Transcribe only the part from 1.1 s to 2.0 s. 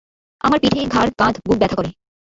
কাঁধ, বুক ব্যথা করে।